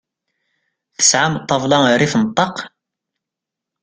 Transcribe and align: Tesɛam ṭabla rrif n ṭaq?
Tesɛam 0.97 1.33
ṭabla 1.47 1.77
rrif 1.99 2.13
n 2.21 2.25
ṭaq? 2.37 2.55